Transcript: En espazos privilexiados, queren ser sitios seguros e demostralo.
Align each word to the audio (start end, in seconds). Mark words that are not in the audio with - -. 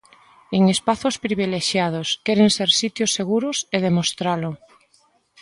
En 0.57 0.63
espazos 0.75 1.15
privilexiados, 1.25 2.07
queren 2.25 2.49
ser 2.57 2.69
sitios 2.81 3.13
seguros 3.19 3.57
e 3.75 3.77
demostralo. 3.87 4.51